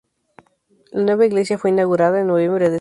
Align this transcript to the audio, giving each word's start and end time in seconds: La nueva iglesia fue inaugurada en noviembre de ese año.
La 0.93 1.03
nueva 1.03 1.27
iglesia 1.27 1.59
fue 1.59 1.69
inaugurada 1.69 2.19
en 2.21 2.25
noviembre 2.25 2.61
de 2.63 2.65
ese 2.65 2.65
año. 2.65 2.69